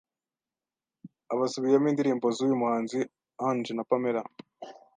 abasubiyemo 1.33 1.87
indirimbo 1.91 2.25
z’uyu 2.35 2.59
muhanzi 2.61 2.99
Ange 3.47 3.71
na 3.75 3.83
Pamela. 3.89 4.21